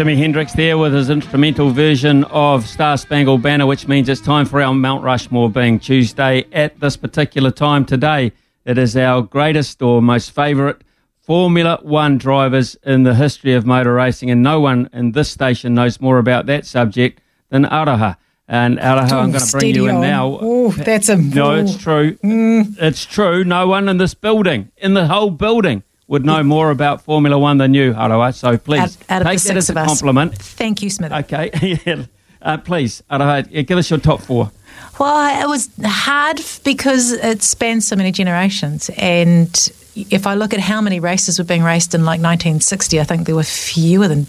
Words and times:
Jimi 0.00 0.16
Hendrix 0.16 0.54
there 0.54 0.78
with 0.78 0.94
his 0.94 1.10
instrumental 1.10 1.68
version 1.68 2.24
of 2.24 2.66
Star 2.66 2.96
Spangled 2.96 3.42
Banner, 3.42 3.66
which 3.66 3.86
means 3.86 4.08
it's 4.08 4.18
time 4.18 4.46
for 4.46 4.62
our 4.62 4.72
Mount 4.72 5.04
Rushmore 5.04 5.50
being 5.50 5.78
Tuesday 5.78 6.46
at 6.52 6.80
this 6.80 6.96
particular 6.96 7.50
time 7.50 7.84
today. 7.84 8.32
It 8.64 8.78
is 8.78 8.96
our 8.96 9.20
greatest 9.20 9.82
or 9.82 10.00
most 10.00 10.30
favourite 10.30 10.76
Formula 11.20 11.80
One 11.82 12.16
drivers 12.16 12.78
in 12.82 13.02
the 13.02 13.14
history 13.14 13.52
of 13.52 13.66
motor 13.66 13.92
racing, 13.92 14.30
and 14.30 14.42
no 14.42 14.58
one 14.58 14.88
in 14.94 15.12
this 15.12 15.30
station 15.30 15.74
knows 15.74 16.00
more 16.00 16.16
about 16.16 16.46
that 16.46 16.64
subject 16.64 17.20
than 17.50 17.66
Aroha. 17.66 18.16
And 18.48 18.78
Aroha, 18.78 19.12
I'm 19.12 19.32
going 19.32 19.44
to 19.44 19.52
bring 19.52 19.74
you 19.74 19.86
in 19.86 20.00
now. 20.00 20.38
Oh, 20.40 20.70
that's 20.70 21.10
a 21.10 21.16
No, 21.18 21.56
it's 21.56 21.76
true. 21.76 22.14
Mm. 22.24 22.74
It's 22.80 23.04
true. 23.04 23.44
No 23.44 23.66
one 23.66 23.86
in 23.86 23.98
this 23.98 24.14
building, 24.14 24.72
in 24.78 24.94
the 24.94 25.08
whole 25.08 25.28
building, 25.28 25.82
would 26.10 26.26
know 26.26 26.42
more 26.42 26.70
about 26.72 27.02
Formula 27.02 27.38
One 27.38 27.58
than 27.58 27.72
you, 27.72 27.94
Aroha. 27.94 28.34
So 28.34 28.58
please 28.58 28.80
Out- 28.80 29.22
out 29.22 29.30
take 29.30 29.40
that 29.42 29.56
as 29.56 29.70
a 29.70 29.78
us. 29.78 29.86
compliment. 29.86 30.34
Thank 30.36 30.82
you, 30.82 30.90
Smith. 30.90 31.12
Okay. 31.12 31.78
yeah. 31.86 32.04
Uh, 32.42 32.56
please, 32.56 33.02
yeah, 33.10 33.42
give 33.42 33.78
us 33.78 33.88
your 33.90 34.00
top 34.00 34.20
four. 34.20 34.50
Well, 34.98 35.42
it 35.42 35.48
was 35.48 35.70
hard 35.84 36.40
because 36.64 37.12
it 37.12 37.42
spans 37.42 37.86
so 37.86 37.94
many 37.96 38.10
generations. 38.12 38.90
And 38.96 39.54
if 39.94 40.26
I 40.26 40.34
look 40.34 40.52
at 40.52 40.60
how 40.60 40.80
many 40.80 40.98
races 40.98 41.38
were 41.38 41.44
being 41.44 41.62
raced 41.62 41.94
in 41.94 42.00
like 42.00 42.20
1960, 42.20 42.98
I 42.98 43.04
think 43.04 43.26
there 43.26 43.36
were 43.36 43.42
fewer 43.44 44.08
than. 44.08 44.26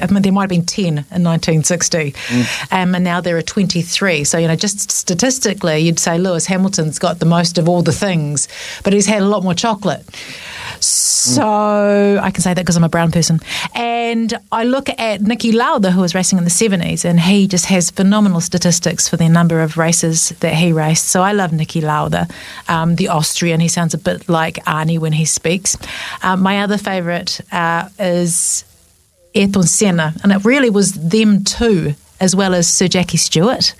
I 0.00 0.06
mean, 0.12 0.22
there 0.22 0.32
might 0.32 0.42
have 0.42 0.50
been 0.50 0.66
10 0.66 0.86
in 0.86 0.94
1960, 1.24 2.14
um, 2.72 2.94
and 2.94 3.04
now 3.04 3.20
there 3.20 3.36
are 3.36 3.42
23. 3.42 4.24
So, 4.24 4.38
you 4.38 4.48
know, 4.48 4.56
just 4.56 4.90
statistically, 4.90 5.78
you'd 5.78 5.98
say 5.98 6.18
Lewis 6.18 6.46
Hamilton's 6.46 6.98
got 6.98 7.18
the 7.18 7.26
most 7.26 7.58
of 7.58 7.68
all 7.68 7.82
the 7.82 7.92
things, 7.92 8.48
but 8.84 8.92
he's 8.92 9.06
had 9.06 9.22
a 9.22 9.26
lot 9.26 9.42
more 9.42 9.54
chocolate. 9.54 10.04
So 10.80 12.20
I 12.22 12.30
can 12.30 12.42
say 12.42 12.54
that 12.54 12.62
because 12.62 12.76
I'm 12.76 12.84
a 12.84 12.88
brown 12.88 13.10
person. 13.10 13.40
And 13.74 14.32
I 14.52 14.64
look 14.64 14.88
at 14.88 15.20
Niki 15.20 15.52
Lauda, 15.52 15.90
who 15.90 16.00
was 16.00 16.14
racing 16.14 16.38
in 16.38 16.44
the 16.44 16.50
70s, 16.50 17.04
and 17.04 17.18
he 17.18 17.48
just 17.48 17.66
has 17.66 17.90
phenomenal 17.90 18.40
statistics 18.40 19.08
for 19.08 19.16
the 19.16 19.28
number 19.28 19.60
of 19.60 19.76
races 19.76 20.30
that 20.40 20.54
he 20.54 20.72
raced. 20.72 21.08
So 21.08 21.22
I 21.22 21.32
love 21.32 21.50
Niki 21.50 21.82
Lauda, 21.82 22.28
um, 22.68 22.96
the 22.96 23.08
Austrian. 23.08 23.60
He 23.60 23.68
sounds 23.68 23.94
a 23.94 23.98
bit 23.98 24.28
like 24.28 24.56
Arnie 24.64 24.98
when 24.98 25.12
he 25.12 25.24
speaks. 25.24 25.76
Um, 26.22 26.42
my 26.42 26.60
other 26.60 26.78
favourite 26.78 27.40
uh, 27.50 27.88
is 27.98 28.64
Ayrton 29.36 29.64
Senna, 29.64 30.14
and 30.22 30.32
it 30.32 30.44
really 30.44 30.70
was 30.70 30.92
them 30.92 31.44
two. 31.44 31.94
As 32.18 32.34
well 32.34 32.54
as 32.54 32.66
Sir 32.66 32.88
Jackie 32.88 33.18
Stewart, 33.18 33.74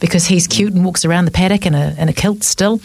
because 0.00 0.24
he's 0.24 0.46
cute 0.46 0.72
and 0.72 0.86
walks 0.86 1.04
around 1.04 1.26
the 1.26 1.30
paddock 1.30 1.66
in 1.66 1.74
a, 1.74 1.94
in 1.98 2.08
a 2.08 2.14
kilt 2.14 2.42
still. 2.42 2.80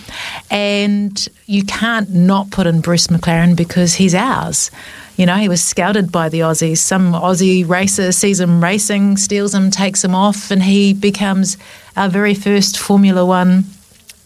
And 0.51 1.25
you 1.45 1.63
can't 1.63 2.13
not 2.13 2.51
put 2.51 2.67
in 2.67 2.81
Bruce 2.81 3.07
McLaren 3.07 3.55
because 3.55 3.93
he's 3.93 4.13
ours. 4.13 4.71
You 5.15 5.25
know, 5.25 5.37
he 5.37 5.47
was 5.47 5.63
scouted 5.63 6.11
by 6.11 6.27
the 6.27 6.41
Aussies. 6.41 6.79
Some 6.79 7.13
Aussie 7.13 7.65
racer 7.65 8.11
sees 8.11 8.41
him 8.41 8.61
racing, 8.61 9.15
steals 9.15 9.53
him, 9.53 9.71
takes 9.71 10.03
him 10.03 10.13
off, 10.13 10.51
and 10.51 10.61
he 10.61 10.93
becomes 10.93 11.55
our 11.95 12.09
very 12.09 12.33
first 12.33 12.77
Formula 12.77 13.25
One 13.25 13.63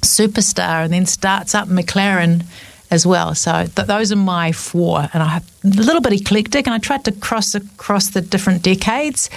superstar 0.02 0.84
and 0.84 0.94
then 0.94 1.06
starts 1.06 1.54
up 1.54 1.68
McLaren 1.68 2.46
as 2.94 3.06
well. 3.06 3.34
So 3.36 3.52
th- 3.76 3.88
those 3.88 4.12
are 4.12 4.22
my 4.36 4.52
four, 4.52 5.10
and 5.14 5.24
I 5.24 5.28
have 5.28 5.46
a 5.64 5.68
little 5.68 6.02
bit 6.02 6.14
eclectic, 6.14 6.68
and 6.68 6.74
I 6.74 6.78
tried 6.78 7.04
to 7.06 7.12
cross 7.12 7.56
across 7.56 8.10
the 8.10 8.22
different 8.22 8.62
decades. 8.62 9.30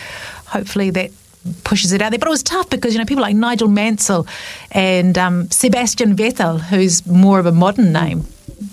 Hopefully 0.47 0.91
that 0.91 1.11
pushes 1.65 1.93
it 1.93 2.03
out 2.03 2.11
there. 2.11 2.19
But 2.19 2.28
it 2.28 2.37
was 2.39 2.43
tough 2.43 2.69
because 2.71 2.93
you 2.93 2.99
know 2.99 3.06
people 3.06 3.22
like 3.22 3.37
Nigel 3.37 3.69
Mansell 3.69 4.27
and 4.72 5.16
um, 5.16 5.50
Sebastian 5.50 6.16
Vettel, 6.16 6.61
who's 6.61 7.06
more 7.06 7.39
of 7.39 7.47
a 7.47 7.53
modern 7.53 7.93
name, 7.93 8.27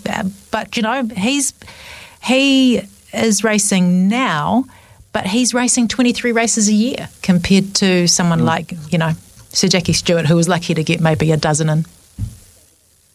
Uh, 0.09 0.25
but 0.51 0.75
you 0.75 0.83
know 0.83 1.07
he's 1.15 1.53
he 2.23 2.81
is 3.13 3.43
racing 3.43 4.07
now. 4.09 4.65
But 5.13 5.27
he's 5.27 5.53
racing 5.53 5.89
23 5.89 6.31
races 6.31 6.67
a 6.67 6.73
year 6.73 7.07
compared 7.21 7.75
to 7.75 8.07
someone 8.07 8.45
like, 8.45 8.73
you 8.89 8.97
know, 8.97 9.11
Sir 9.49 9.67
Jackie 9.67 9.93
Stewart, 9.93 10.25
who 10.25 10.35
was 10.35 10.49
lucky 10.49 10.73
to 10.73 10.83
get 10.83 10.99
maybe 11.01 11.31
a 11.31 11.37
dozen 11.37 11.69
in. 11.69 11.85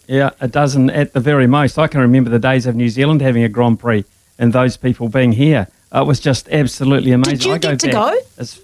Yeah, 0.08 0.30
a 0.40 0.48
dozen 0.48 0.88
at 0.88 1.12
the 1.12 1.20
very 1.20 1.46
most. 1.46 1.78
I 1.78 1.86
can 1.86 2.00
remember 2.00 2.30
the 2.30 2.38
days 2.38 2.64
of 2.64 2.74
New 2.74 2.88
Zealand 2.88 3.20
having 3.20 3.44
a 3.44 3.48
Grand 3.48 3.78
Prix 3.78 4.06
and 4.38 4.54
those 4.54 4.78
people 4.78 5.10
being 5.10 5.32
here. 5.32 5.68
It 5.94 6.06
was 6.06 6.18
just 6.18 6.48
absolutely 6.48 7.12
amazing. 7.12 7.38
Did 7.38 7.44
you 7.44 7.52
I 7.52 7.58
go 7.58 7.70
get 7.70 7.80
to 7.80 7.86
back 7.88 7.94
go? 7.94 8.18
As, 8.38 8.60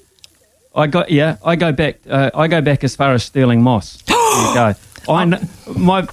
I 0.75 0.87
got 0.87 1.11
yeah. 1.11 1.37
I 1.45 1.55
go 1.57 1.71
back. 1.71 2.01
Uh, 2.09 2.31
I 2.35 2.49
go 2.49 2.63
back 2.63 2.83
as 2.83 2.97
far 2.97 3.13
as 3.13 3.25
Stirling 3.25 3.63
Moss. 3.63 4.03
there 4.07 4.17
you 4.17 4.55
go. 4.55 4.75
I 5.09 5.29
kn- 5.29 5.49
my 5.77 6.09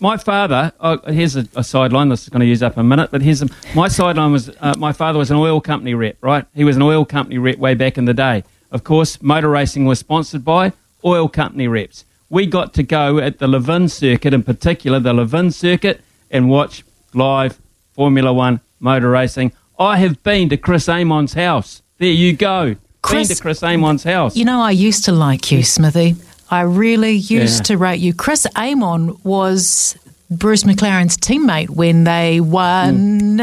my 0.00 0.16
father. 0.16 0.72
Uh, 0.80 0.96
here's 1.12 1.36
a, 1.36 1.46
a 1.54 1.62
sideline. 1.62 2.08
This 2.08 2.22
is 2.22 2.30
going 2.30 2.40
to 2.40 2.46
use 2.46 2.62
up 2.62 2.78
a 2.78 2.82
minute, 2.82 3.10
but 3.10 3.20
here's 3.20 3.42
a, 3.42 3.48
my 3.74 3.88
sideline 3.88 4.32
was 4.32 4.50
uh, 4.60 4.74
my 4.78 4.92
father 4.92 5.18
was 5.18 5.30
an 5.30 5.36
oil 5.36 5.60
company 5.60 5.94
rep. 5.94 6.16
Right, 6.22 6.46
he 6.54 6.64
was 6.64 6.76
an 6.76 6.82
oil 6.82 7.04
company 7.04 7.36
rep 7.36 7.58
way 7.58 7.74
back 7.74 7.98
in 7.98 8.06
the 8.06 8.14
day. 8.14 8.44
Of 8.70 8.82
course, 8.84 9.20
motor 9.20 9.50
racing 9.50 9.84
was 9.84 9.98
sponsored 9.98 10.44
by 10.44 10.72
oil 11.04 11.28
company 11.28 11.68
reps. 11.68 12.04
We 12.30 12.46
got 12.46 12.72
to 12.74 12.82
go 12.82 13.18
at 13.18 13.38
the 13.38 13.48
Levin 13.48 13.88
circuit, 13.88 14.32
in 14.32 14.42
particular 14.44 15.00
the 15.00 15.12
Levin 15.12 15.50
circuit, 15.50 16.00
and 16.30 16.48
watch 16.48 16.84
live 17.12 17.58
Formula 17.92 18.32
One 18.32 18.60
motor 18.78 19.10
racing. 19.10 19.52
I 19.78 19.96
have 19.98 20.22
been 20.22 20.48
to 20.50 20.56
Chris 20.56 20.88
Amon's 20.88 21.34
house. 21.34 21.82
There 21.98 22.08
you 22.08 22.32
go. 22.34 22.76
Chris- 23.02 23.28
been 23.28 23.36
to 23.36 23.42
Chris 23.42 23.62
Amon's 23.62 24.04
house. 24.04 24.36
You 24.36 24.44
know, 24.44 24.60
I 24.60 24.70
used 24.70 25.04
to 25.06 25.12
like 25.12 25.50
you, 25.50 25.62
Smithy. 25.62 26.16
I 26.50 26.62
really 26.62 27.12
used 27.12 27.60
Yeah. 27.60 27.76
to 27.76 27.78
rate 27.78 28.00
you. 28.00 28.12
Chris 28.14 28.46
Amon 28.56 29.16
was 29.24 29.96
Bruce 30.30 30.62
McLaren's 30.64 31.16
teammate 31.16 31.70
when 31.70 32.04
they 32.04 32.40
won. 32.40 33.38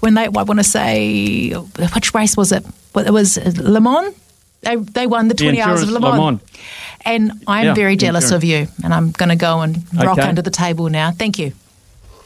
When 0.00 0.14
they, 0.14 0.24
I 0.24 0.28
want 0.28 0.58
to 0.60 0.64
say, 0.64 1.50
which 1.52 2.14
race 2.14 2.36
was 2.36 2.52
it? 2.52 2.64
It 2.96 3.12
was 3.12 3.36
Le 3.58 3.80
Mans. 3.80 4.14
They, 4.62 4.76
they 4.76 5.06
won 5.06 5.28
the 5.28 5.34
The 5.34 5.44
20 5.44 5.60
hours 5.60 5.82
of 5.82 5.88
Le 5.90 5.98
Le 5.98 6.16
Mans. 6.16 6.40
Mans. 7.06 7.30
And 7.32 7.42
I'm 7.46 7.66
Yeah, 7.66 7.74
very 7.74 7.94
the 7.94 8.00
jealous 8.06 8.30
of 8.30 8.44
you. 8.44 8.66
And 8.84 8.92
I'm 8.94 9.10
going 9.12 9.28
to 9.30 9.36
go 9.36 9.60
and 9.60 9.82
rock 9.94 10.18
Okay. 10.18 10.28
under 10.28 10.42
the 10.42 10.50
table 10.50 10.88
now. 10.88 11.10
Thank 11.10 11.38
you. 11.38 11.52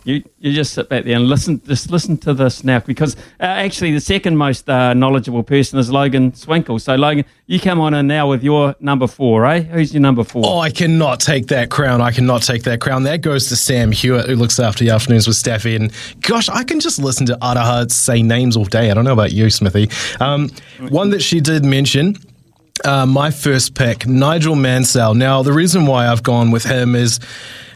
You, 0.05 0.23
you 0.39 0.53
just 0.53 0.73
sit 0.73 0.89
back 0.89 1.03
there 1.05 1.17
and 1.17 1.27
listen. 1.27 1.61
Just 1.67 1.91
listen 1.91 2.17
to 2.19 2.33
this 2.33 2.63
now, 2.63 2.79
because 2.79 3.17
uh, 3.41 3.47
actually 3.47 3.91
the 3.93 4.01
second 4.01 4.37
most 4.37 4.71
uh, 4.71 4.95
knowledgeable 4.95 5.43
person 5.43 5.81
is 5.81 5.91
Logan 5.91 6.33
Swinkle. 6.33 6.79
So 6.79 6.95
Logan, 6.95 7.25
you 7.49 7.59
come 7.59 7.81
on 7.81 7.93
in 7.93 8.07
now 8.07 8.29
with 8.29 8.45
your 8.45 8.77
number 8.79 9.09
four, 9.09 9.45
eh? 9.47 9.63
Who's 9.63 9.93
your 9.93 10.03
number 10.03 10.23
four? 10.23 10.45
Oh, 10.47 10.59
I 10.61 10.71
cannot 10.71 11.19
take 11.19 11.49
that 11.49 11.71
crown. 11.71 12.01
I 12.01 12.13
cannot 12.13 12.43
take 12.45 12.63
that 12.63 12.81
crown. 12.81 13.03
That 13.03 13.21
goes 13.21 13.49
to 13.49 13.57
Sam 13.57 13.91
Hewitt, 13.91 14.27
who 14.27 14.37
looks 14.37 14.61
after 14.61 14.85
the 14.85 14.91
afternoons 14.91 15.27
with 15.27 15.35
Staffy. 15.35 15.75
And 15.75 15.91
gosh, 16.21 16.49
I 16.49 16.63
can 16.63 16.79
just 16.79 17.01
listen 17.01 17.27
to 17.27 17.37
Aroha 17.43 17.91
say 17.91 18.23
names 18.23 18.57
all 18.57 18.65
day. 18.65 18.93
I 18.93 18.95
don't 18.95 19.05
know 19.05 19.13
about 19.13 19.33
you, 19.33 19.51
Smithy. 19.51 19.91
Um, 20.21 20.51
one 20.89 21.11
that 21.11 21.21
she 21.21 21.41
did 21.41 21.65
mention. 21.65 22.17
Uh, 22.85 23.07
my 23.07 23.31
first 23.31 23.75
pick, 23.75 24.07
Nigel 24.07 24.55
Mansell. 24.55 25.15
Now, 25.15 25.43
the 25.43 25.53
reason 25.53 25.87
why 25.87 26.09
I've 26.09 26.23
gone 26.23 26.51
with 26.51 26.65
him 26.65 26.95
is 26.95 27.21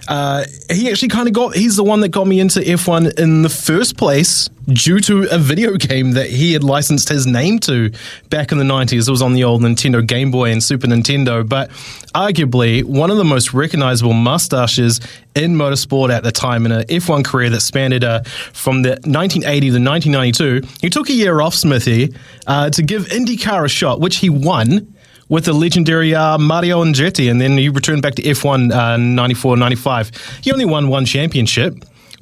uh, 0.09 0.45
he 0.71 0.91
actually 0.91 1.09
kind 1.09 1.29
of 1.29 1.35
got, 1.35 1.55
he's 1.55 1.77
the 1.77 1.85
one 1.85 2.01
that 2.01 2.09
got 2.09 2.27
me 2.27 2.41
into 2.41 2.61
F1 2.61 3.19
in 3.19 3.43
the 3.43 3.49
first 3.49 3.97
place 3.97 4.49
due 4.73 5.01
to 5.01 5.27
a 5.31 5.39
video 5.39 5.77
game 5.77 6.13
that 6.13 6.29
he 6.29 6.53
had 6.53 6.63
licensed 6.65 7.09
his 7.09 7.27
name 7.27 7.59
to 7.61 7.91
back 8.29 8.53
in 8.53 8.59
the 8.59 8.65
90s. 8.65 9.09
It 9.09 9.11
was 9.11 9.23
on 9.23 9.33
the 9.33 9.45
old 9.45 9.63
Nintendo 9.63 10.07
Game 10.07 10.31
Boy 10.31 10.51
and 10.51 10.63
Super 10.63 10.87
Nintendo, 10.87 11.47
but 11.47 11.71
arguably 12.15 12.85
one 12.85 13.11
of 13.11 13.17
the 13.17 13.25
most 13.25 13.53
recognizable 13.53 14.13
mustaches 14.13 15.01
in 15.35 15.55
motorsport 15.55 16.11
at 16.11 16.23
the 16.23 16.33
time 16.33 16.67
in 16.67 16.73
a 16.73 16.85
F1 16.85 17.25
career 17.25 17.51
that 17.51 17.61
spanned 17.61 18.05
uh, 18.05 18.23
from 18.53 18.83
the 18.83 18.91
1980 18.91 19.61
to 19.61 19.79
1992. 19.79 20.67
He 20.81 20.91
took 20.91 21.09
a 21.09 21.13
year 21.13 21.41
off, 21.41 21.55
Smithy, 21.55 22.15
uh, 22.47 22.71
to 22.71 22.83
give 22.83 23.07
IndyCar 23.07 23.65
a 23.65 23.69
shot, 23.69 24.01
which 24.01 24.17
he 24.17 24.31
won 24.31 24.95
with 25.29 25.45
the 25.45 25.53
legendary 25.53 26.15
uh, 26.15 26.37
Mario 26.39 26.85
Andretti, 26.85 27.31
and 27.31 27.41
then 27.41 27.57
he 27.57 27.69
returned 27.69 28.03
back 28.03 28.17
to 28.17 28.23
F1 28.23 28.73
uh, 28.73 28.97
94 28.97 29.57
95. 29.57 30.11
He 30.43 30.53
only 30.53 30.65
won 30.65 30.89
one 30.89 31.07
championship, 31.07 31.75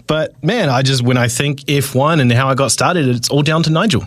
but 0.08 0.42
man, 0.42 0.70
I 0.70 0.82
just, 0.82 1.02
when 1.02 1.16
I 1.16 1.28
think 1.28 1.60
F1 1.60 2.20
and 2.20 2.32
how 2.32 2.48
I 2.48 2.54
got 2.54 2.72
started, 2.72 3.06
it's 3.06 3.28
all 3.28 3.42
down 3.42 3.62
to 3.64 3.70
Nigel. 3.70 4.04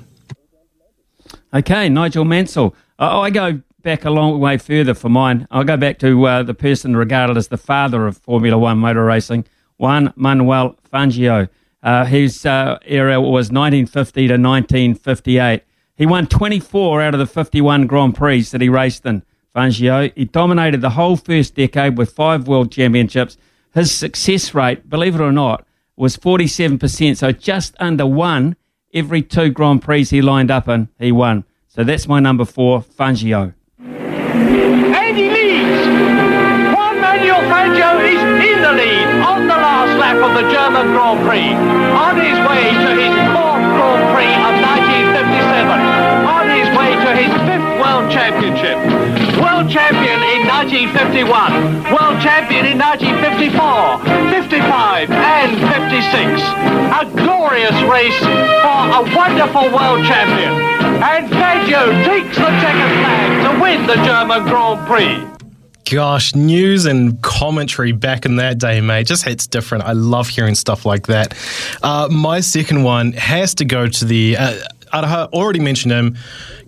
Okay, 1.54 1.88
Nigel 1.88 2.26
Mansell. 2.26 2.76
Uh, 3.00 3.20
I 3.20 3.30
go 3.30 3.62
back 3.84 4.04
a 4.04 4.10
long 4.10 4.40
way 4.40 4.58
further 4.58 4.94
for 4.94 5.10
mine. 5.10 5.48
I'll 5.52 5.64
go 5.64 5.78
back 5.78 6.00
to 6.00 6.26
uh, 6.26 6.44
the 6.44 6.54
person 6.54 6.96
regarded 6.96 7.38
as 7.38 7.48
the 7.50 7.58
father 7.58 8.08
of 8.08 8.18
Formula 8.18 8.58
One 8.58 8.80
motor 8.80 9.06
racing, 9.06 9.46
Juan 9.78 10.12
Manuel 10.16 10.78
Fangio. 10.92 11.50
Uh, 11.84 12.06
his 12.06 12.46
uh, 12.46 12.78
era 12.86 13.20
was 13.20 13.52
1950 13.52 14.28
to 14.28 14.34
1958. 14.34 15.64
He 15.96 16.06
won 16.06 16.28
24 16.28 17.02
out 17.02 17.14
of 17.14 17.20
the 17.20 17.28
51 17.28 17.88
Grand 17.88 18.16
Prix 18.16 18.44
that 18.44 18.62
he 18.62 18.70
raced 18.70 19.06
in. 19.06 19.24
Fangio, 19.56 20.12
he 20.16 20.26
dominated 20.26 20.82
the 20.82 20.92
whole 20.92 21.18
first 21.18 21.56
decade 21.56 21.98
with 21.98 22.14
five 22.14 22.48
world 22.48 22.72
championships. 22.72 23.38
His 23.74 23.92
success 23.92 24.54
rate, 24.54 24.90
believe 24.90 25.16
it 25.16 25.22
or 25.22 25.32
not, 25.32 25.66
was 26.02 26.18
47%, 26.18 27.16
so 27.16 27.32
just 27.32 27.76
under 27.80 28.08
one 28.08 28.56
every 28.92 29.22
two 29.22 29.52
Grand 29.52 29.84
Prix 29.84 30.06
he 30.06 30.20
lined 30.20 30.50
up 30.50 30.68
in, 30.68 30.90
he 30.98 31.12
won. 31.12 31.46
So 31.68 31.84
that's 31.84 32.08
my 32.08 32.20
number 32.20 32.44
four, 32.44 32.82
Fangio. 32.82 33.54
And 33.78 35.14
he 35.16 35.30
leads. 35.30 35.86
Juan 36.74 36.98
Manuel 36.98 37.46
Fangio 37.46 38.02
is 38.02 38.18
in 38.18 38.58
the 38.66 38.74
lead 38.74 39.10
on 39.22 39.46
the 39.46 39.54
last 39.54 39.94
lap 40.02 40.18
of 40.18 40.34
the 40.34 40.50
German 40.50 40.90
Grand 40.90 41.22
Prix. 41.22 41.54
On 41.94 42.18
his 42.18 42.38
way 42.50 42.66
to 42.82 42.92
his 42.98 43.14
fourth 43.38 43.62
Grand 43.62 44.02
Prix 44.18 44.34
of 44.42 44.58
1957. 44.58 45.86
On 46.26 46.50
his 46.50 46.66
way 46.74 46.98
to 46.98 47.12
his 47.14 47.30
fifth 47.46 47.70
World 47.78 48.10
Championship. 48.10 49.22
World 49.38 49.70
champion 49.70 50.18
in 50.34 50.50
1951. 50.50 51.94
World 51.94 52.18
champion 52.22 52.66
in 52.66 52.78
1954, 52.82 54.02
55 54.34 55.11
and 55.11 55.11
56. 55.11 55.11
A 57.02 57.06
glorious 57.06 57.82
race 57.84 58.18
for 58.20 58.80
a 59.00 59.16
wonderful 59.16 59.64
world 59.72 60.06
champion. 60.06 60.54
And 61.02 61.30
Fangio 61.30 62.06
takes 62.06 62.38
the 62.38 62.44
checkered 62.44 62.94
flag 63.00 63.54
to 63.56 63.62
win 63.62 63.88
the 63.88 63.96
German 64.06 64.44
Grand 64.44 64.88
Prix. 64.88 65.28
Gosh, 65.94 66.36
news 66.36 66.86
and 66.86 67.22
commentary 67.22 67.92
back 67.92 68.26
in 68.26 68.38
that 68.38 68.60
day, 68.60 68.80
mate, 68.80 69.08
just 69.08 69.26
hits 69.26 69.46
different. 69.46 69.84
I 69.84 69.92
love 69.92 70.30
hearing 70.30 70.56
stuff 70.56 70.86
like 70.86 71.08
that. 71.08 71.34
Uh, 71.84 72.08
my 72.10 72.40
second 72.40 72.84
one 72.84 73.12
has 73.14 73.56
to 73.56 73.66
go 73.66 73.88
to 73.88 74.06
the. 74.06 74.38
Uh, 74.38 74.58
I 74.94 75.28
already 75.34 75.60
mentioned 75.60 75.92
him. 75.92 76.18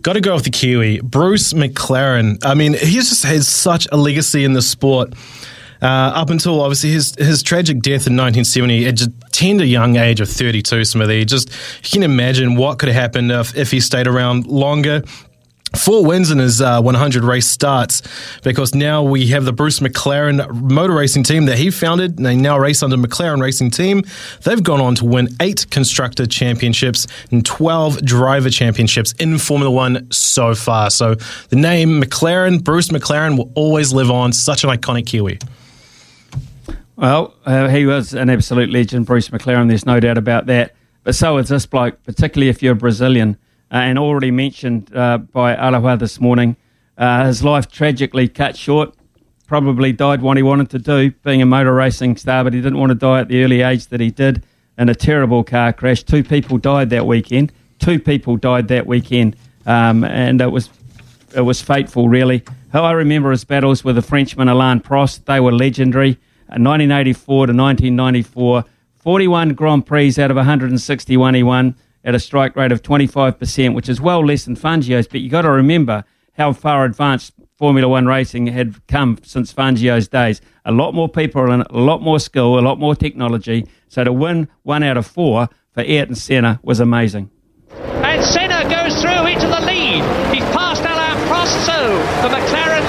Got 0.02 0.14
to 0.14 0.22
go 0.22 0.36
with 0.36 0.44
the 0.44 0.50
Kiwi, 0.50 1.00
Bruce 1.00 1.54
McLaren. 1.54 2.44
I 2.44 2.54
mean, 2.56 2.74
he 2.74 2.96
just 2.96 3.24
has 3.24 3.48
such 3.48 3.88
a 3.92 3.98
legacy 3.98 4.44
in 4.44 4.54
the 4.54 4.62
sport. 4.62 5.14
Uh, 5.84 6.14
up 6.16 6.30
until 6.30 6.62
obviously 6.62 6.92
his 6.92 7.14
his 7.18 7.44
tragic 7.44 7.82
death 7.82 8.08
in 8.08 8.16
1970 8.16 8.88
at 8.88 8.96
just 8.96 9.12
tender 9.34 9.66
young 9.66 9.98
age 9.98 10.22
of 10.22 10.30
32, 10.30 10.86
Smithy. 10.86 11.26
Just 11.26 11.50
you 11.84 11.90
can 11.92 12.04
imagine 12.04 12.56
what 12.56 12.80
could 12.80 12.88
have 12.88 12.96
happened 12.96 13.32
if, 13.32 13.56
if 13.58 13.70
he 13.70 13.82
stayed 13.82 14.08
around 14.08 14.48
longer. 14.48 15.04
Four 15.76 16.06
wins 16.06 16.30
in 16.30 16.38
his 16.38 16.62
uh, 16.62 16.82
100 16.82 17.24
race 17.24 17.48
starts 17.48 18.04
because 18.44 18.76
now 18.76 19.02
we 19.04 19.28
have 19.28 19.44
the 19.44 19.52
Bruce 19.52 19.80
McLaren 19.80 20.48
motor 20.72 20.94
racing 20.94 21.24
team 21.24 21.46
that 21.48 21.58
he 21.58 21.72
founded. 21.72 22.18
And 22.18 22.26
they 22.26 22.36
now 22.36 22.60
race 22.60 22.84
under 22.84 22.96
McLaren 22.96 23.42
Racing 23.42 23.72
Team. 23.72 24.04
They've 24.44 24.62
gone 24.62 24.80
on 24.80 24.94
to 24.96 25.06
win 25.06 25.30
eight 25.42 25.66
constructor 25.72 26.28
championships 26.28 27.08
and 27.32 27.44
12 27.44 28.06
driver 28.06 28.52
championships 28.52 29.14
in 29.14 29.40
Formula 29.40 29.72
One 29.72 30.12
so 30.12 30.54
far. 30.54 30.92
So 30.92 31.16
the 31.50 31.56
name 31.56 32.00
McLaren, 32.00 32.64
Bruce 32.64 32.90
McLaren, 32.90 33.36
will 33.36 33.52
always 33.56 33.92
live 33.92 34.12
on. 34.12 34.32
Such 34.32 34.64
an 34.64 34.70
iconic 34.70 35.08
Kiwi. 35.08 35.40
Well, 36.96 37.34
uh, 37.46 37.70
he 37.70 37.86
was 37.86 38.14
an 38.14 38.30
absolute 38.30 38.70
legend, 38.70 39.08
Bruce 39.08 39.30
McLaren. 39.30 39.68
There's 39.68 39.86
no 39.86 40.00
doubt 40.00 40.18
about 40.18 40.46
that. 40.46 40.76
But 41.04 41.16
so 41.16 41.38
is 41.38 41.50
this 41.50 41.66
bloke, 41.66 42.04
particularly 42.04 42.50
if 42.50 42.62
you're 42.62 42.76
Brazilian. 42.76 43.38
Uh, 43.72 43.78
and 43.78 43.98
already 43.98 44.30
mentioned 44.30 44.96
uh, 44.96 45.18
by 45.18 45.56
Aloha 45.56 45.96
this 45.96 46.20
morning, 46.22 46.56
uh, 46.98 47.26
his 47.26 47.44
life 47.44 47.70
tragically 47.72 48.28
cut 48.28 48.56
short. 48.56 48.96
Probably 49.48 49.92
died 49.92 50.22
what 50.22 50.38
he 50.38 50.44
wanted 50.44 50.70
to 50.70 50.80
do, 50.80 51.12
being 51.24 51.42
a 51.42 51.46
motor 51.46 51.74
racing 51.74 52.18
star, 52.18 52.44
but 52.44 52.54
he 52.54 52.62
didn't 52.62 52.78
want 52.78 52.92
to 52.92 52.96
die 52.96 53.22
at 53.22 53.28
the 53.28 53.44
early 53.44 53.62
age 53.62 53.88
that 53.88 54.00
he 54.00 54.12
did 54.12 54.44
in 54.78 54.90
a 54.90 54.96
terrible 54.96 55.44
car 55.44 55.74
crash. 55.74 56.04
Two 56.04 56.24
people 56.24 56.58
died 56.60 56.92
that 56.92 57.08
weekend. 57.08 57.52
Two 57.80 58.00
people 58.00 58.38
died 58.38 58.68
that 58.68 58.86
weekend, 58.86 59.36
um, 59.66 60.04
and 60.04 60.40
it 60.40 60.52
was 60.52 60.70
it 61.36 61.42
was 61.42 61.62
fateful, 61.62 62.08
really. 62.08 62.44
How 62.72 62.84
I 62.84 62.92
remember 62.92 63.32
his 63.32 63.44
battles 63.44 63.84
with 63.84 63.96
the 63.96 64.02
Frenchman 64.02 64.48
Alain 64.48 64.80
Prost. 64.80 65.26
They 65.26 65.40
were 65.40 65.52
legendary. 65.52 66.20
Uh, 66.50 66.60
1984 66.60 67.48
to 67.48 67.54
1994, 67.54 68.66
41 68.96 69.54
Grand 69.54 69.86
Prix 69.86 70.14
out 70.18 70.32
of 70.32 70.38
161 70.38 71.34
he 71.34 71.44
won 71.44 71.76
at 72.04 72.16
a 72.16 72.20
strike 72.20 72.56
rate 72.56 72.72
of 72.72 72.82
25%, 72.82 73.74
which 73.74 73.90
is 73.90 74.02
well 74.02 74.26
less 74.26 74.46
than 74.46 74.56
Fangio's. 74.56 75.08
But 75.08 75.22
you've 75.22 75.32
got 75.32 75.44
to 75.44 75.52
remember 75.52 76.04
how 76.34 76.54
far 76.54 76.86
advanced 76.86 77.34
Formula 77.58 77.88
One 77.88 78.06
racing 78.06 78.48
had 78.48 78.86
come 78.88 79.18
since 79.24 79.54
Fangio's 79.54 80.08
days. 80.08 80.42
A 80.66 80.72
lot 80.72 80.94
more 80.94 81.08
people 81.08 81.50
it, 81.62 81.68
a 81.70 81.78
lot 81.78 82.02
more 82.02 82.20
skill, 82.20 82.60
a 82.60 82.62
lot 82.62 82.80
more 82.80 82.96
technology. 82.96 83.68
So 83.88 84.04
to 84.04 84.12
win 84.12 84.48
one 84.64 84.84
out 84.84 84.98
of 84.98 85.06
four 85.06 85.48
for 85.72 85.82
Ayrton 85.82 86.16
Senna 86.16 86.60
was 86.64 86.80
amazing. 86.80 87.30
And 87.72 88.24
Senna 88.24 88.64
goes 88.70 89.02
through 89.02 89.28
into 89.28 89.48
the 89.48 89.62
lead. 89.62 90.04
He's 90.34 90.44
passed 90.52 90.84
Alain 90.84 91.18
Prost, 91.30 91.66
so 91.66 91.98
the 92.28 92.36
McLaren 92.36 92.83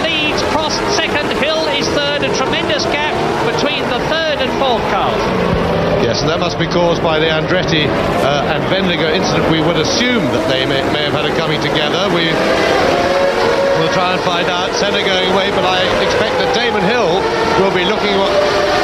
Yes, 6.14 6.22
and 6.22 6.31
that 6.31 6.38
must 6.38 6.62
be 6.62 6.70
caused 6.70 7.02
by 7.02 7.19
the 7.19 7.26
Andretti 7.26 7.90
uh, 7.90 8.55
and 8.55 8.62
Wendlinger 8.70 9.11
incident. 9.11 9.50
We 9.50 9.58
would 9.58 9.75
assume 9.75 10.22
that 10.31 10.46
they 10.46 10.62
may, 10.62 10.78
may 10.94 11.11
have 11.11 11.19
had 11.19 11.26
a 11.26 11.34
coming 11.34 11.58
together. 11.58 12.06
We 12.14 12.31
will 13.82 13.90
try 13.90 14.14
and 14.14 14.22
find 14.22 14.46
out. 14.46 14.70
Senna 14.78 15.02
going 15.02 15.34
away, 15.34 15.50
but 15.50 15.66
I 15.66 15.82
expect 16.06 16.38
that 16.38 16.55
Damon 16.55 16.87
Hill 16.87 17.19
will 17.58 17.75
be 17.75 17.82
looking 17.82 18.14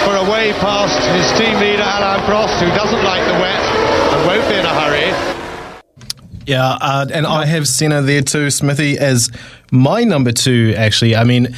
for 0.03 0.19
a 0.19 0.27
way 0.27 0.51
past 0.59 0.99
his 1.15 1.31
team 1.39 1.55
leader 1.63 1.87
Alain 1.87 2.19
Prost, 2.27 2.59
who 2.59 2.67
doesn't 2.75 3.05
like 3.07 3.23
the 3.23 3.39
wet 3.39 3.63
and 3.63 4.27
won't 4.27 4.47
be 4.51 4.59
in 4.59 4.67
a 4.67 4.75
hurry. 4.75 5.15
Yeah, 6.51 6.67
uh, 6.67 7.07
and 7.15 7.31
I 7.31 7.47
have 7.47 7.69
Senna 7.69 8.03
there 8.03 8.27
too, 8.27 8.51
Smithy, 8.51 8.99
as 8.99 9.31
my 9.71 10.03
number 10.03 10.33
two, 10.33 10.75
actually. 10.77 11.15
I 11.15 11.23
mean, 11.23 11.55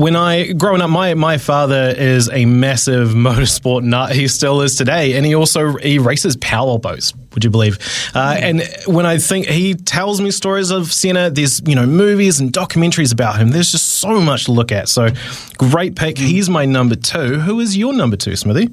when 0.00 0.16
I 0.16 0.52
growing 0.52 0.80
up, 0.80 0.88
my 0.88 1.14
my 1.14 1.36
father 1.36 1.94
is 1.96 2.30
a 2.30 2.46
massive 2.46 3.08
motorsport 3.26 3.82
nut. 3.82 4.12
He 4.12 4.26
still 4.28 4.62
is 4.62 4.76
today, 4.76 5.16
and 5.16 5.26
he 5.26 5.34
also 5.34 5.76
he 5.76 5.98
races 5.98 6.36
power 6.38 6.78
boats. 6.78 7.12
Would 7.34 7.44
you 7.44 7.50
believe? 7.50 7.78
Uh, 8.14 8.36
and 8.38 8.62
when 8.86 9.06
I 9.06 9.18
think 9.18 9.46
he 9.46 9.74
tells 9.74 10.20
me 10.20 10.30
stories 10.30 10.70
of 10.70 10.92
Senna, 10.92 11.30
there's 11.30 11.60
you 11.66 11.74
know 11.74 11.86
movies 11.86 12.40
and 12.40 12.50
documentaries 12.52 13.12
about 13.12 13.38
him. 13.38 13.50
There's 13.50 13.70
just 13.70 13.88
so 13.88 14.20
much 14.20 14.46
to 14.46 14.52
look 14.52 14.72
at. 14.72 14.88
So 14.88 15.10
great 15.58 15.96
pick. 15.96 16.16
He's 16.18 16.48
my 16.48 16.64
number 16.64 16.96
two. 16.96 17.40
Who 17.40 17.60
is 17.60 17.76
your 17.76 17.92
number 17.92 18.16
two, 18.16 18.36
Smithy? 18.36 18.70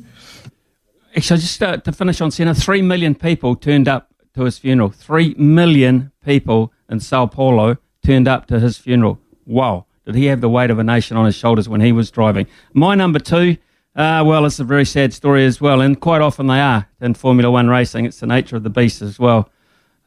Actually, 1.16 1.40
just 1.40 1.62
uh, 1.62 1.78
to 1.78 1.92
finish 1.92 2.22
on 2.22 2.32
Senna, 2.32 2.56
three 2.56 2.82
million 2.82 3.16
people 3.16 3.56
turned 3.56 3.88
up 3.88 4.14
to 4.36 4.44
his 4.44 4.58
funeral. 4.58 4.90
Three 4.90 5.34
million 5.36 6.12
people 6.24 6.72
in 6.90 7.00
Sao 7.00 7.26
Paulo 7.26 7.78
turned 8.06 8.28
up 8.28 8.46
to 8.48 8.60
his 8.60 8.78
funeral. 8.78 9.20
Wow. 9.46 9.88
Did 10.08 10.16
he 10.16 10.28
have 10.28 10.40
the 10.40 10.48
weight 10.48 10.70
of 10.70 10.80
a 10.80 10.86
nation 10.86 11.18
on 11.18 11.26
his 11.26 11.36
shoulders 11.36 11.68
when 11.68 11.82
he 11.82 11.92
was 11.92 12.10
driving? 12.10 12.48
My 12.72 12.96
number 12.96 13.20
two, 13.20 13.58
uh, 13.94 14.24
well, 14.26 14.46
it's 14.46 14.58
a 14.58 14.64
very 14.64 14.86
sad 14.86 15.14
story 15.14 15.44
as 15.44 15.60
well, 15.60 15.82
and 15.82 16.00
quite 16.00 16.22
often 16.22 16.48
they 16.48 16.62
are 16.62 16.88
in 17.02 17.14
Formula 17.14 17.52
One 17.52 17.68
racing. 17.68 18.06
It's 18.06 18.22
the 18.22 18.26
nature 18.26 18.56
of 18.56 18.64
the 18.64 18.70
beast 18.70 19.02
as 19.02 19.20
well. 19.20 19.50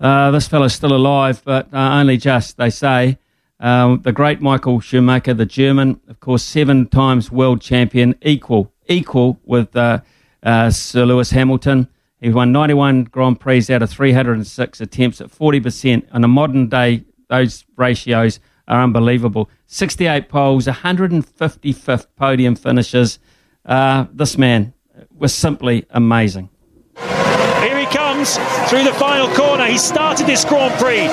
Uh, 0.01 0.31
this 0.31 0.49
fellow's 0.49 0.73
still 0.73 0.95
alive, 0.95 1.43
but 1.45 1.69
uh, 1.75 1.77
only 1.77 2.17
just, 2.17 2.57
they 2.57 2.71
say. 2.71 3.19
Um, 3.61 4.01
the 4.01 4.11
great 4.11 4.41
Michael 4.41 4.81
Schumacher, 4.81 5.35
the 5.35 5.45
German, 5.45 6.01
of 6.09 6.19
course, 6.19 6.43
seven 6.43 6.87
times 6.87 7.31
world 7.31 7.61
champion, 7.61 8.15
equal, 8.23 8.73
equal 8.89 9.39
with 9.45 9.77
uh, 9.77 10.01
uh, 10.43 10.71
Sir 10.71 11.05
Lewis 11.05 11.33
Hamilton. 11.33 11.89
He 12.23 12.31
won 12.31 12.53
91 12.53 13.05
Grand 13.05 13.39
Prix 13.39 13.67
out 13.69 13.83
of 13.83 13.91
306 13.91 14.81
attempts 14.81 15.21
at 15.21 15.29
40%. 15.31 16.15
In 16.15 16.25
a 16.25 16.29
modern 16.29 16.71
day, 16.71 17.05
those 17.29 17.67
ratios 17.77 18.41
are 18.71 18.83
unbelievable. 18.85 19.51
68 19.67 20.29
poles, 20.29 20.67
155th 20.67 22.07
podium 22.17 22.55
finishes. 22.55 23.19
Uh, 23.67 24.07
this 24.13 24.39
man 24.39 24.73
was 25.19 25.35
simply 25.35 25.85
amazing. 25.91 26.49
Here 26.97 27.79
he 27.79 27.87
comes 27.87 28.37
through 28.71 28.85
the 28.85 28.95
final 28.95 29.27
corner. 29.35 29.67
He 29.67 29.77
started 29.77 30.27
this 30.27 30.45
Grand 30.45 30.73
Prix 30.79 31.07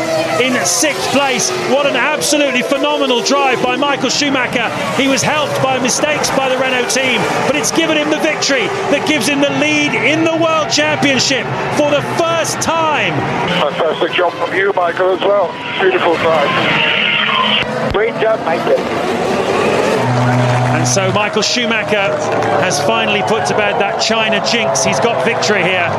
in 0.46 0.54
sixth 0.66 1.10
place. 1.12 1.50
What 1.72 1.88
an 1.88 1.96
absolutely 1.96 2.62
phenomenal 2.62 3.24
drive 3.24 3.62
by 3.64 3.76
Michael 3.76 4.10
Schumacher. 4.10 4.70
He 5.02 5.08
was 5.08 5.24
helped 5.24 5.62
by 5.64 5.80
mistakes 5.80 6.30
by 6.30 6.50
the 6.50 6.58
Renault 6.58 6.90
team, 6.90 7.20
but 7.48 7.56
it's 7.56 7.72
given 7.72 7.98
him 7.98 8.12
the 8.12 8.20
victory 8.20 8.68
that 8.94 9.08
gives 9.08 9.28
him 9.28 9.42
the 9.42 9.50
lead 9.60 9.94
in 9.94 10.24
the 10.24 10.38
World 10.38 10.70
Championship 10.70 11.46
for 11.76 11.90
the 11.90 12.04
first 12.22 12.62
time. 12.62 13.14
Fantastic 13.60 14.14
job 14.14 14.32
from 14.34 14.56
you, 14.56 14.72
Michael, 14.74 15.10
as 15.10 15.22
well. 15.22 15.50
Beautiful 15.82 16.16
drive. 16.18 16.97
Great 17.92 18.14
job, 18.22 18.44
Michael. 18.46 18.78
And 20.78 20.88
so 20.88 21.12
Michael 21.12 21.42
Schumacher 21.42 22.16
has 22.62 22.80
finally 22.86 23.22
put 23.24 23.46
to 23.48 23.58
bed 23.58 23.80
that 23.82 24.02
China 24.02 24.46
jinx. 24.50 24.84
He's 24.84 25.00
got 25.00 25.24
victory 25.26 25.64
here. 25.64 25.90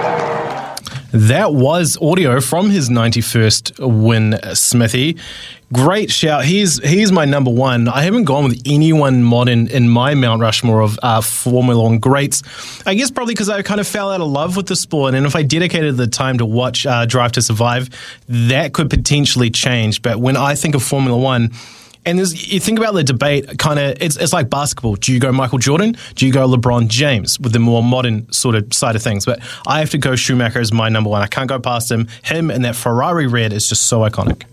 That 1.13 1.55
was 1.55 1.97
audio 2.03 2.39
from 2.39 2.69
his 2.69 2.91
91st 2.91 4.05
win, 4.05 4.39
Smithy. 4.55 5.17
Great 5.73 6.11
shout. 6.11 6.45
He's 6.45 6.79
he's 6.87 7.11
my 7.11 7.25
number 7.25 7.51
one. 7.51 7.89
I 7.89 8.03
haven't 8.03 8.25
gone 8.25 8.45
with 8.45 8.63
anyone 8.67 9.23
modern 9.23 9.69
in 9.69 9.89
my 9.89 10.15
Mount 10.15 10.43
Rushmore 10.43 10.83
of 10.83 10.99
uh, 11.03 11.23
Formula 11.23 11.83
One 11.83 11.99
greats. 11.99 12.43
I 12.87 12.95
guess 12.95 13.11
probably 13.11 13.35
because 13.35 13.49
I 13.49 13.63
kind 13.63 13.81
of 13.81 13.87
fell 13.87 14.11
out 14.11 14.21
of 14.21 14.29
love 14.29 14.57
with 14.57 14.67
the 14.67 14.77
sport, 14.77 15.15
and 15.15 15.27
if 15.27 15.35
I 15.35 15.43
dedicated 15.43 15.97
the 15.97 16.07
time 16.07 16.39
to 16.39 16.47
watch 16.47 16.87
uh, 16.87 17.05
Drive 17.07 17.33
to 17.33 17.43
Survive, 17.43 17.89
that 18.29 18.75
could 18.75 18.89
potentially 18.91 19.51
change. 19.51 20.03
But 20.03 20.19
when 20.21 20.37
I 20.37 20.55
think 20.55 20.75
of 20.75 20.83
Formula 20.83 21.19
One, 21.19 21.53
and 22.09 22.19
you 22.19 22.59
think 22.59 22.79
about 22.79 22.95
the 22.95 23.05
debate, 23.05 23.59
kind 23.59 23.79
of, 23.79 23.97
it's, 24.01 24.17
it's 24.17 24.33
like 24.33 24.49
basketball. 24.49 24.97
Do 24.97 25.13
you 25.13 25.21
go 25.21 25.31
Michael 25.31 25.59
Jordan? 25.59 25.97
Do 26.15 26.27
you 26.27 26.33
go 26.33 26.49
LeBron 26.49 26.89
James 26.89 27.39
with 27.39 27.53
the 27.53 27.59
more 27.59 27.83
modern 27.83 28.33
sort 28.33 28.55
of 28.55 28.73
side 28.73 28.97
of 28.97 29.03
things? 29.03 29.27
But 29.27 29.41
I 29.67 29.79
have 29.81 29.91
to 29.91 29.99
go 29.99 30.17
Schumacher 30.17 30.59
as 30.59 30.73
my 30.73 30.89
number 30.89 31.11
one. 31.11 31.23
I 31.23 31.27
can't 31.27 31.49
go 31.49 31.59
past 31.59 31.91
him. 31.91 32.09
Him 32.25 32.51
and 32.51 32.65
that 32.65 32.77
Ferrari 32.77 33.27
red 33.27 33.53
is 33.53 33.69
just 33.69 33.87
so 33.87 34.01
iconic. 34.01 34.45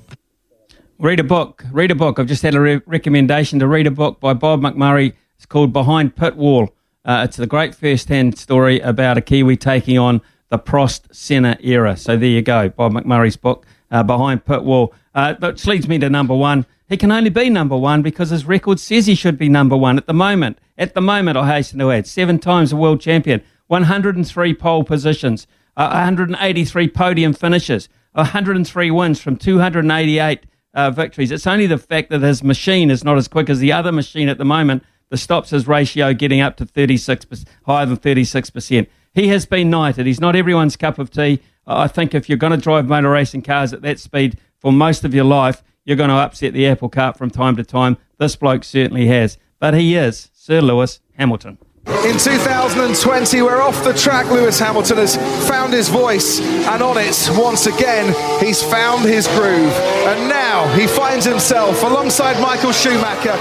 Read 0.99 1.19
a 1.19 1.23
book. 1.23 1.63
Read 1.71 1.91
a 1.91 1.95
book. 1.95 2.19
I've 2.19 2.27
just 2.27 2.43
had 2.43 2.55
a 2.55 2.59
re- 2.59 2.81
recommendation 2.85 3.59
to 3.59 3.67
read 3.67 3.87
a 3.87 3.91
book 3.91 4.19
by 4.19 4.33
Bob 4.33 4.61
McMurray. 4.61 5.13
It's 5.37 5.45
called 5.45 5.73
Behind 5.73 6.15
Pit 6.15 6.35
Wall. 6.35 6.69
Uh, 7.03 7.25
it's 7.27 7.39
a 7.39 7.45
great 7.45 7.75
first-hand 7.75 8.37
story 8.37 8.79
about 8.79 9.17
a 9.17 9.21
Kiwi 9.21 9.57
taking 9.57 9.97
on 9.97 10.21
the 10.49 10.57
Prost 10.57 11.13
Senna 11.13 11.57
era. 11.61 11.95
So 11.97 12.17
there 12.17 12.29
you 12.29 12.41
go, 12.41 12.69
Bob 12.69 12.93
McMurray's 12.93 13.37
book, 13.37 13.65
uh, 13.91 14.03
Behind 14.03 14.43
Pit 14.43 14.63
Wall. 14.63 14.93
Uh, 15.15 15.33
which 15.35 15.65
leads 15.65 15.87
me 15.87 15.97
to 15.97 16.09
number 16.09 16.35
one. 16.35 16.65
He 16.89 16.97
can 16.97 17.11
only 17.11 17.29
be 17.29 17.49
number 17.49 17.77
one 17.77 18.01
because 18.01 18.29
his 18.29 18.45
record 18.45 18.81
says 18.81 19.07
he 19.07 19.15
should 19.15 19.37
be 19.37 19.47
number 19.47 19.77
one 19.77 19.97
at 19.97 20.07
the 20.07 20.13
moment. 20.13 20.59
At 20.77 20.93
the 20.93 21.01
moment, 21.01 21.37
I 21.37 21.47
hasten 21.47 21.79
to 21.79 21.91
add, 21.91 22.05
seven 22.05 22.37
times 22.37 22.73
a 22.73 22.75
world 22.75 22.99
champion, 22.99 23.41
103 23.67 24.53
pole 24.55 24.83
positions, 24.83 25.47
uh, 25.77 25.87
183 25.87 26.89
podium 26.89 27.33
finishes, 27.33 27.87
103 28.11 28.91
wins 28.91 29.21
from 29.21 29.37
288 29.37 30.41
uh, 30.73 30.91
victories. 30.91 31.31
It's 31.31 31.47
only 31.47 31.65
the 31.65 31.77
fact 31.77 32.09
that 32.09 32.21
his 32.21 32.43
machine 32.43 32.91
is 32.91 33.03
not 33.03 33.17
as 33.17 33.29
quick 33.29 33.49
as 33.49 33.59
the 33.59 33.71
other 33.71 33.93
machine 33.93 34.27
at 34.27 34.37
the 34.37 34.45
moment 34.45 34.83
that 35.09 35.17
stops 35.17 35.51
his 35.51 35.65
ratio 35.65 36.13
getting 36.13 36.41
up 36.41 36.57
to 36.57 36.65
36, 36.65 37.45
higher 37.65 37.85
than 37.85 37.97
36%. 37.97 38.87
He 39.13 39.29
has 39.29 39.45
been 39.45 39.69
knighted. 39.69 40.05
He's 40.05 40.19
not 40.19 40.35
everyone's 40.35 40.75
cup 40.75 40.99
of 40.99 41.09
tea. 41.09 41.39
I 41.65 41.87
think 41.87 42.13
if 42.13 42.27
you're 42.29 42.37
going 42.37 42.51
to 42.51 42.57
drive 42.57 42.87
motor 42.87 43.09
racing 43.09 43.43
cars 43.43 43.73
at 43.73 43.81
that 43.81 43.99
speed 43.99 44.37
for 44.65 44.71
most 44.71 45.05
of 45.05 45.13
your 45.13 45.25
life, 45.25 45.61
you're 45.83 45.95
going 45.95 46.09
to 46.09 46.15
upset 46.15 46.51
the 46.53 46.65
apple 46.65 46.89
cart 46.89 47.19
from 47.19 47.29
time 47.29 47.55
to 47.55 47.63
time. 47.63 47.97
This 48.17 48.35
bloke 48.35 48.63
certainly 48.63 49.05
has. 49.05 49.37
But 49.59 49.75
he 49.75 49.95
is 49.95 50.31
Sir 50.33 50.59
Lewis 50.59 51.01
Hamilton. 51.19 51.59
In 51.87 52.17
2020, 52.17 53.41
we're 53.43 53.61
off 53.61 53.83
the 53.83 53.93
track. 53.93 54.25
Lewis 54.31 54.59
Hamilton 54.59 54.97
has 54.97 55.17
found 55.47 55.71
his 55.71 55.87
voice, 55.87 56.39
and 56.39 56.81
on 56.81 56.97
it, 56.97 57.29
once 57.33 57.67
again, 57.67 58.13
he's 58.43 58.61
found 58.61 59.05
his 59.05 59.27
groove. 59.29 59.71
And 60.05 60.27
now 60.27 60.67
he 60.75 60.87
finds 60.87 61.25
himself 61.25 61.83
alongside 61.83 62.41
Michael 62.41 62.71
Schumacher 62.71 63.35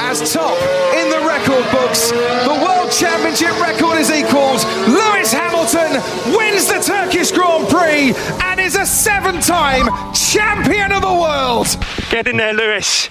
as 0.00 0.32
top 0.32 0.56
in 0.96 1.10
the 1.10 1.20
record 1.26 1.64
books. 1.72 2.10
The 2.10 2.60
World 2.64 2.90
Championship 2.90 3.58
record 3.60 3.98
is 3.98 4.10
equalled. 4.10 4.64
Lewis 4.88 5.32
Hamilton 5.32 6.00
wins 6.34 6.68
the 6.68 6.80
Turkish 6.80 7.32
Grand 7.32 7.68
Prix 7.68 8.14
and 8.44 8.60
is 8.60 8.76
a 8.76 8.86
seven 8.86 9.40
time 9.40 9.88
champion 10.14 10.92
of 10.92 11.02
the 11.02 11.12
world. 11.12 11.66
Get 12.10 12.28
in 12.28 12.38
there, 12.38 12.54
Lewis. 12.54 13.10